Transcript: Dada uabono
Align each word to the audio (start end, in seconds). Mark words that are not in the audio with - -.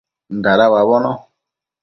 Dada 0.43 0.65
uabono 0.71 1.11